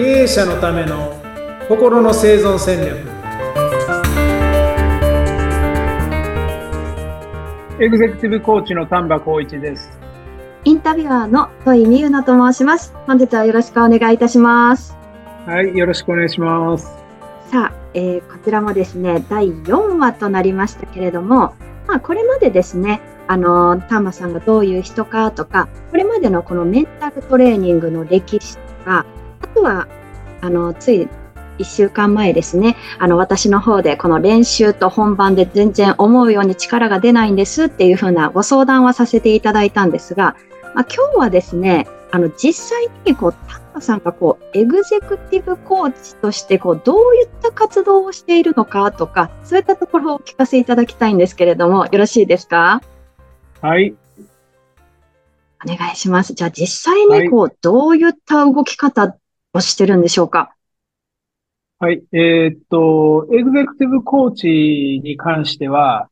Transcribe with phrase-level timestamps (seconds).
[0.00, 1.12] 経営者のための
[1.68, 2.96] 心の生存戦略
[7.78, 9.90] エグゼクティブコーチの丹波光一です。
[10.64, 12.94] インタビュアーの戸井美優奈と申します。
[13.06, 14.96] 本日はよろしくお願いいたします。
[15.44, 16.86] はい、よろしくお願いします。
[17.50, 21.52] さあ、えーこちらもですね、第4話となりましたけれども、
[21.86, 29.04] まあ、これまでですね、あの、丹波さんがどういう人かとか、これまでのこのメンタルトレーニングの歴史とか、
[29.60, 29.88] あとは、
[30.40, 31.08] あの、つい
[31.58, 40.34] 1週間前ですね、あの、私の方でこの練習と本番で全然思うように力が出ないんですっていうふうなご相談はさせていただいたんですが、
[40.74, 52.80] まあ、今日はですね、あの、実際にこう、丹波さんがこう、エグゼクティブコーチとしてこう、どういった活動をしているのかとか、そういったところをお聞かせいただきたいんですけれども、よろしいですか？
[53.60, 53.94] はい、
[55.64, 56.32] お願いします。
[56.32, 59.14] じゃあ実際はいにこう、どういった動き方
[59.54, 60.54] をしてるんでしょうか？
[61.78, 66.10] はい、えーっと、エグゼクティブコーチに関しては、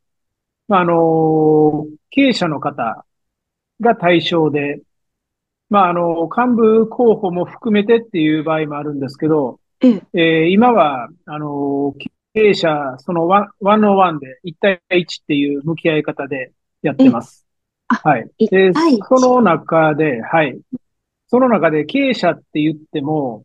[0.67, 3.05] まあ、あの、経営者の方
[3.81, 4.81] が対象で、
[5.71, 11.95] まあ、あの、幹部候補も含めてっていう場合もあるんですけど、ええ、えー今は、あの、
[12.35, 17.47] 経営者、その one、one on one で1対1っていう向き合い方でやってます。
[17.89, 18.31] あはい。
[18.39, 18.73] 一で、
[19.09, 20.59] その中で、はい。
[21.29, 23.45] その中で経営者って言っても、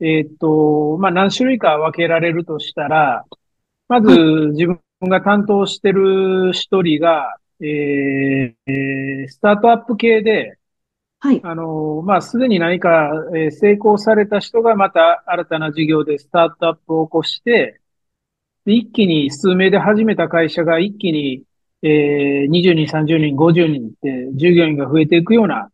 [0.00, 3.24] えーっと、まあ、何種類か分けられるとしたら、
[3.88, 4.08] まず
[4.52, 10.58] 自分が担当してる一人が、えーえースタートアップ系で、
[11.20, 11.40] はい。
[11.44, 17.80] あの、まあ、すでに何か、えー成功された人がまた新たな事業でスタートアップを起こして、
[18.64, 21.44] で一気に数名で始めた会社が一気に、
[21.82, 25.70] えー20人、30人、50人って従業員が増えていくような、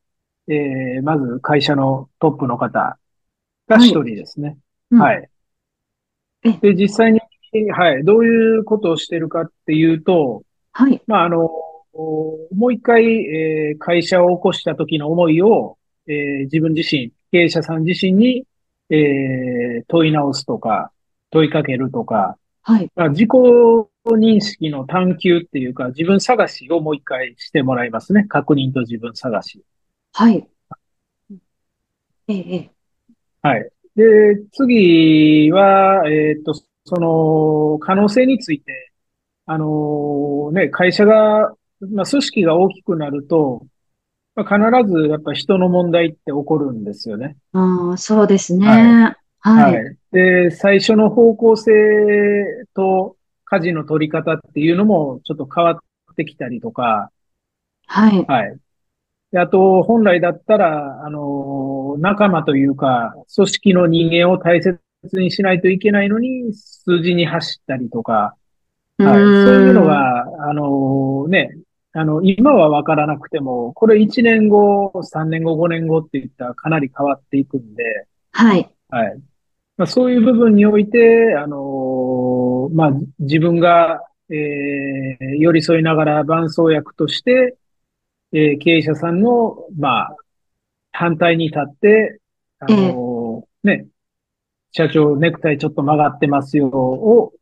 [0.49, 2.99] えーまず会社のトップの方
[3.69, 4.57] が一人ですね。
[4.91, 5.29] うんはい。
[6.45, 7.21] えで、実際に、
[7.73, 10.43] はい、どういうことをしてるかっていうと、
[10.73, 11.03] はい。
[11.07, 11.51] まあ、あの、
[12.55, 18.45] もう一回、えー会社を起こした時の思いを、えー自分自身、経営者さん自身に、
[18.91, 20.93] えー問い直すとか、
[21.31, 22.91] 問いかけるとか、はい。
[22.95, 28.25] まあ、自己認識の探求っていうか、自分探しをもう一回してもらいますね。
[28.29, 29.63] 確認と自分探し。
[30.19, 30.49] はい。
[32.29, 32.71] ええ、ええ。
[33.43, 33.71] はい。
[33.97, 34.03] で、
[34.51, 38.93] 次は、えーっと、その、可能性について、
[39.45, 41.55] あのね、会社が、
[41.91, 43.67] まあ、組織が大きくなると、
[44.37, 47.37] まあ、必ずやっぱ人の問題って起こるんですよね。
[47.53, 48.67] ああ、そうですね。
[48.67, 49.75] ははい。
[49.75, 49.97] はい。
[50.13, 51.73] で、最初の方向性
[52.73, 57.11] と舵の取り方っていうのもちょっと変わってきたりとか、
[57.87, 58.25] はい。
[58.25, 58.57] はい。
[59.33, 64.81] で、あと、本来だったら、あの、仲間というか、組織の人間を大切
[65.15, 68.37] にしないといけないのに、数字に走ったりとか、
[68.99, 69.45] はい。
[69.45, 71.51] そういうのが、あの、ね、
[71.93, 78.71] あの、今はわからなくても、これ1年後、3年後、5年後っていったらかなり変わっていくんで、はい。
[78.91, 79.21] はい。
[79.77, 84.01] まあ、そういう部分において、あのまあ、自分が、
[84.31, 87.57] えー寄り添いながら伴走役として、
[88.37, 90.17] えー経営者さんの、まあ、
[90.93, 92.21] 反対に立って、
[92.59, 93.87] あのね、
[94.73, 97.33] 社長、ネクタイちょっと曲がってますよ、を、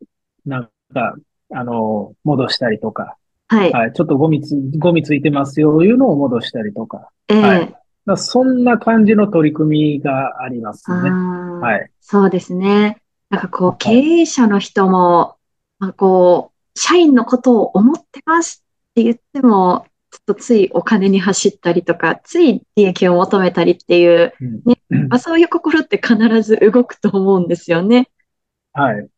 [0.47, 1.17] なんか、
[1.51, 3.17] あの戻したりとか、
[3.49, 3.73] はい。
[3.73, 7.41] はい、ちょっとゴミつ、ゴミついてますよ、いうのを戻したりとか、ええ。
[7.41, 7.75] はい
[8.07, 11.11] まあ、そんな感じの取り組みがありますね。
[11.11, 11.91] はい。
[12.01, 13.01] そうですね。
[13.31, 15.37] なんかこう、経はい営者の人も、
[15.79, 19.87] まあ、こう、社員のことを思ってますって言っても、
[20.27, 28.09] とついお金に走ったりとか、つい利益を求めたりっていう、うん まあ、そういう心って必ず動くと思うんですよね。
[28.73, 29.09] はい。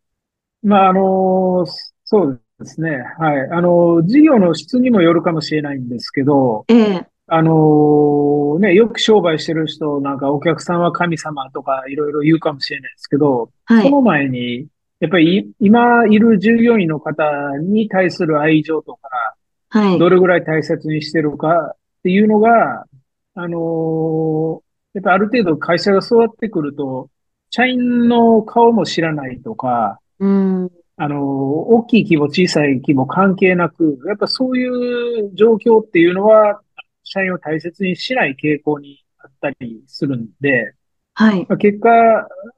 [0.63, 1.67] まあ、あの、
[2.05, 3.03] そうですね。
[3.19, 3.51] はい。
[3.51, 13.83] あの、事業の質にもよるかもしれないんですけど、ええ、あの、ね、よく商売してる人、なんかお客さんは神様とかいろいろ言うかもしれないですけど、はい。
[13.85, 14.67] その前に、
[15.01, 17.25] やっぱりい今いる従業員の方
[17.61, 19.36] に対する愛情とか、
[19.69, 19.99] はい。
[19.99, 22.87] どれぐらい大切にしてるかっていうのが、
[23.35, 24.63] あの、
[24.95, 27.11] やっぱある程度会社が育ってくると、
[27.51, 30.71] 社員の顔も知らないとか、うん。
[30.97, 36.61] あの、大きい規模、小さい規模関係なく、やっぱそういう状況っていうのは、
[37.05, 40.75] 社員を大切にしない傾向にあったりするんで、
[41.15, 41.47] はい。
[41.49, 41.91] まあ結果、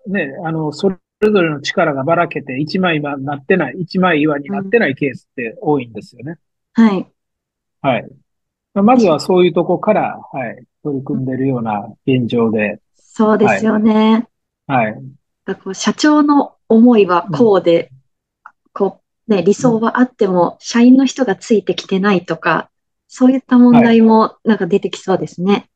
[0.07, 6.37] ね、あの、それぞれの力がばらけて一枚岩になってない、一枚岩になってないケースって多いんですよね。
[6.79, 7.07] はい。
[7.83, 8.09] はい。
[8.73, 14.29] まあまずはそういうとこから、はい、取り組んでるような現状で、そうですよね。
[14.69, 14.95] はい。
[15.45, 17.91] がこう社長の思いはこうで、
[18.73, 22.71] こう、ね、理想はあっても、社員の人がついてきてないとか、
[23.09, 25.69] そういった問題もなんか出てきそうですね。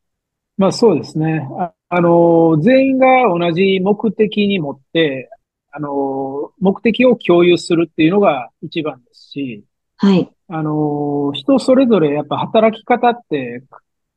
[0.56, 1.48] まあそうですね。
[1.58, 5.30] あ、あの、全員が同じ目的に持って、
[5.72, 9.64] あの、目的を共有するっていうのが一番ですし、
[10.02, 10.28] はい。
[10.48, 13.62] あの、人それぞれやっぱ働き方って、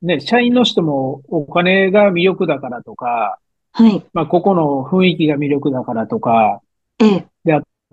[0.02, 3.38] ね、社員の人もお金が魅力だからとか、
[3.72, 4.04] はい。
[4.12, 6.62] まあここの雰囲気が魅力だからとか、
[7.00, 7.28] ええ。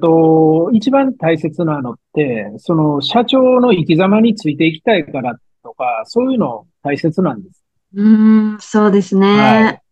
[0.01, 7.63] と、一番大切なのって、その社長の生き様についていきたいからとか、そういうの大切なんです。
[7.95, 9.29] うーん、そうですね。
[9.37, 9.83] はい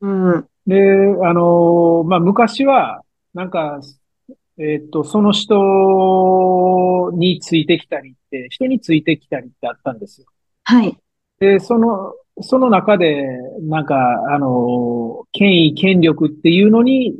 [0.00, 0.08] う
[0.38, 0.46] ん。
[0.66, 0.76] で、
[1.24, 3.02] あの、まあ、昔は、
[3.34, 3.80] なんか、
[4.58, 10.26] えっと、その人についてきたりって、人についてきたりってあったんですよ。
[10.64, 10.96] はい。
[11.38, 13.22] で、その、その中で、
[13.62, 13.94] なんか、
[14.34, 17.14] あの、権威、権力っていうのに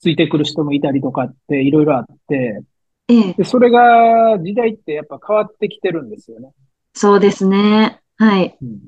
[0.00, 2.62] ついてくる人もいたりとかっていろいろあって、
[3.08, 3.32] ええ。
[3.34, 6.50] で、それが時代ってやっぱ変わってきてるんですよね。
[6.94, 8.00] そうですね。
[8.16, 8.56] はい。
[8.62, 8.78] うん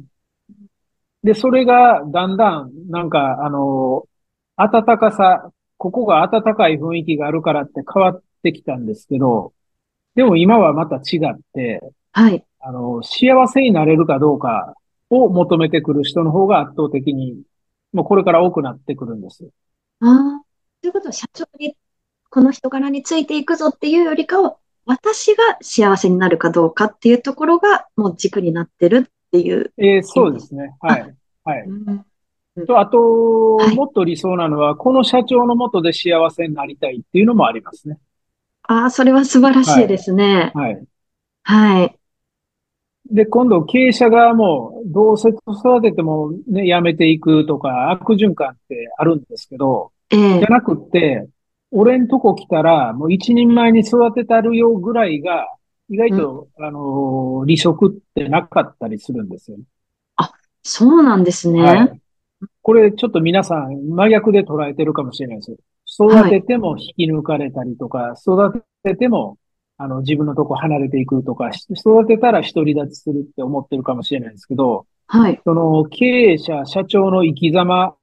[1.22, 4.04] で、それがだんだん、なんか、あの、
[4.56, 9.52] 暖かさ、ここが暖かい雰囲気があるからって変わってきたんですけど、
[10.14, 11.80] でも今はまた違って、
[12.12, 12.44] はい。
[12.60, 14.74] あの、幸せになれるかどうか
[15.10, 17.42] を求めてくる人の方が圧倒的に、
[17.92, 19.50] もうこれから多くなってくるんですよ。
[20.00, 20.44] ああ。
[20.82, 21.76] ということは、社長に、
[22.30, 29.72] この人柄についていくぞっていうよりかは、私が幸せになるかどうかっていうところが、もう軸になってるっていう。
[29.78, 30.74] えーそうですね。
[30.80, 31.16] はい。
[31.44, 31.62] はい。
[31.62, 32.04] うん
[32.66, 37.98] と、あと、はいもっと理想なのは、この社長のもとで幸せになりたいっていうのもありますね。
[38.62, 40.52] ああ、それは素晴らしいですね。
[40.54, 40.86] はい。
[41.42, 41.98] はい。
[43.10, 51.26] で、今度経営者側も、どうせ育ててもね、やめていくとか、悪循環ってあるんですけど、ええじゃなくって、
[51.70, 55.46] 俺んとこ来たら、もう一人前に育てたるよぐらいが、
[55.88, 59.64] 意外と、あのー離職ってなかったりするんですよね。
[60.62, 61.62] そうなんですね。
[61.62, 62.00] はい。
[62.68, 65.56] これちょっと皆さん真逆で捉えてるかもしれないです。
[65.86, 69.38] 育てても引き抜かれたりとか、育てても、
[69.78, 75.40] あの、自分のとこ離れていくとか、し育てたら独り立ちするって思ってるかもしれないですけど、はい。
[75.44, 76.04] その経
[76.34, 77.94] 営者、社長の生き様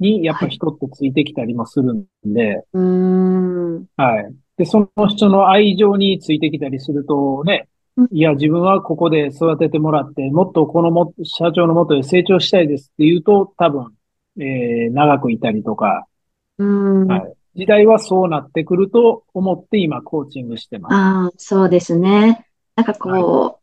[0.00, 3.84] にやっぱ人ってついてきたりもするんで、うーん。
[3.96, 4.34] はい。
[4.56, 13.92] で、その人の愛情についてきたりするとねうん、いや、自分はここで育ててもらって、もっとこのも、社長のもとで成長したいですって言うと、多分、
[14.40, 16.06] えー、長くいたりとか、
[16.58, 17.06] うーん。
[17.06, 17.34] はい。
[17.56, 20.94] 時代はそうなってくると思って今コーチングしてます。
[20.94, 22.46] ああ、そうですね。
[22.76, 23.60] なんかこう、はい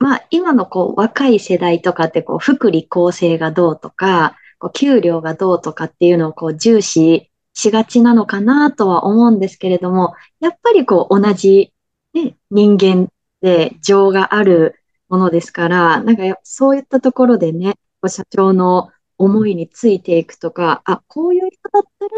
[0.00, 11.72] まあ今のこう若い世代とかってこう福利厚生がどうとか、こう給料がどうとかっていうのをこう重視しがちなのかなとは思うんですけれども、やっぱりこう同じ、
[12.12, 13.08] ね、人間
[13.40, 14.74] で情がある
[15.08, 22.10] ものですから、なんかやそういったところでね、社長の思いについていくとか、あ、こういう人だったら、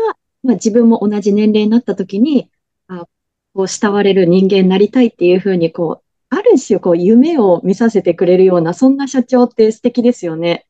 [0.43, 2.50] まあ自分も同じ年齢になった時に、
[2.88, 3.06] あ、
[3.54, 10.66] こう慕われる人間になりたいっていうふうにこう、ある種こう夢を見させてくれるような、そんな社長って素敵ですよね。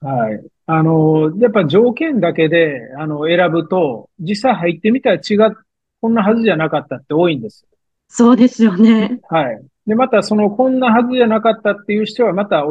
[0.00, 0.40] はい。
[0.66, 5.56] あの、やっぱ条件だけで、あの、選ぶと、実際入ってみたら違う、
[6.00, 7.66] こんなはずじゃなかったって多いんです。
[8.08, 9.20] そうですよね。
[9.28, 9.60] はい。
[9.86, 12.64] で、またその、こんなはずじゃなかったっていう人は、また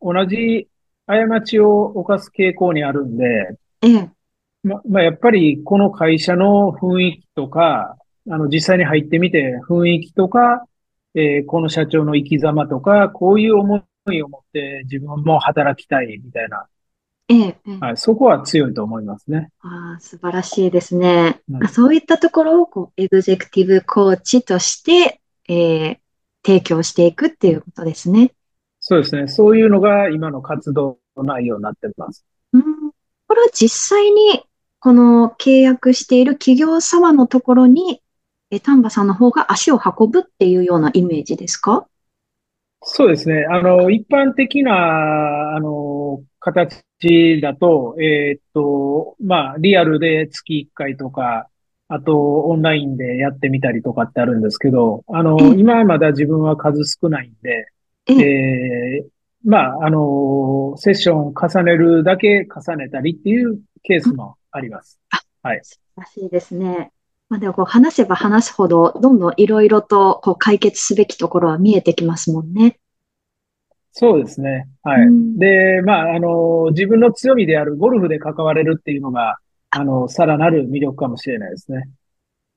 [0.00, 0.68] 同じ
[1.10, 3.24] 過ちを犯す傾向にあるんで、
[3.82, 4.10] ええ。
[4.62, 7.96] ま、まあ、やっぱりこの会社の雰囲気とか、
[8.30, 10.66] あの、実際に入ってみて雰囲気とか、
[11.14, 16.66] えーこの社長の生き様とか、こういう思いを持って自分も働きたいみたいな、
[17.28, 17.38] ええ。
[17.66, 19.48] ええはい、そこは強いと思いますね。
[19.62, 21.40] ああ、素晴らしいですね。
[21.50, 25.98] うんあそういったところをこうエグゼクティブコーチとして、えー
[26.42, 28.32] 提供していくっていうことですね。
[28.80, 29.28] そうですね。
[29.28, 32.24] そういうのが今の活動内容になってます。
[32.52, 32.62] うん、
[33.26, 34.42] これは実際に
[34.80, 38.02] この契約している企業様のところに、
[38.50, 41.86] え丹波さんの方が足を運ぶっていうようなイメージですか？
[42.82, 43.44] そうですね。
[43.50, 46.82] あの、一般的な、あの、形
[47.42, 51.46] だと、えーっと、まあ、リアルで月1回とか、
[51.88, 57.66] あと、オンラインでやってみたりとかってあるんですけど、あの、うん今はまだ自分は数少ないんで、
[58.06, 65.00] えええーまあ、あの、セッションを重ねるだけ重ねたりっていうケースもあります。
[65.62, 66.92] 素晴らしいですね。
[67.28, 72.78] まあ、でもこう話せば話すほど、どんどんいろいろとこう解決すべきところは見えてきますもんね。
[73.92, 74.68] そうですね。
[74.82, 75.02] はい。
[75.02, 79.38] うんで、まあ、あの、自分の強みであるゴルフで関われるっていうのが、
[79.70, 81.88] あの、さらなる魅力かもしれないですね。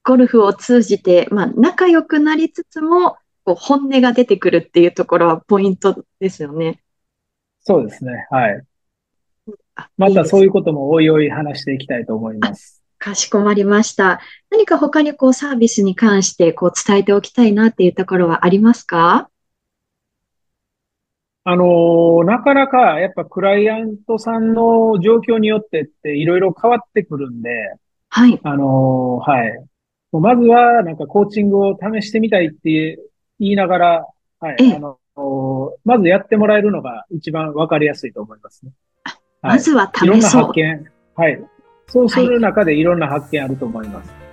[0.04, 6.82] ゴルフを通じて、まあ、仲良くなりつつも、こう本音が出てくるっていうところはポイントですよね。
[7.62, 8.28] そうですね。
[8.30, 8.62] はい。
[9.76, 12.84] あまたそういうこともおいおい話していきたいと思います。
[13.00, 14.22] かしこまりました。
[14.50, 19.30] 何か他にこうサービスに関してこう伝えておきたいなっていうところはありますか？
[21.46, 27.50] あのーなかなかやっぱクライアントさんの状況によってっていろいろ変わってくるんで、
[28.08, 28.40] はい。
[28.42, 29.66] あのーはい。
[30.14, 33.00] まずはなんかコーチングを試してみたいって
[33.40, 34.08] 言いながら、
[34.40, 34.56] はい。
[34.60, 35.04] ええあのー
[35.86, 38.72] まずやってもらえるのが一番わかりやすいと思いますね。
[39.04, 40.54] はいまずはいろんな試そう発。
[40.54, 40.88] 見。
[41.16, 41.44] はい。
[41.88, 44.24] そうする中でいろんな発見あると思います。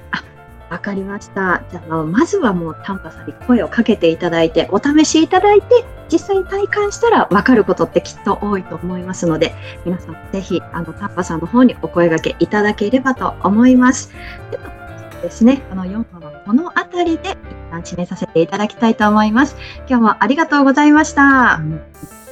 [0.71, 1.63] わかりました。
[1.69, 9.53] じゃあ、まずはもうタンパさんに声をかけていただいて、お試しいただいて、実際に体感したら分かることってきっと多いと思いますので、
[9.85, 14.13] 皆さんぜひ、あの、タンパさんの方にお声掛けいただければと思います。
[14.53, 14.81] では
[15.23, 17.37] ですね、この4話はこの辺りで
[17.79, 19.57] 締めさせていただきたいと思います。
[19.89, 21.61] 今日もありがとうございました。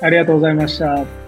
[0.01, 1.28] ありがとうございました。